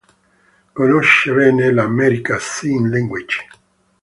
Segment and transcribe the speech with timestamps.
[0.73, 3.47] Conosce bene l"'American Sign Language".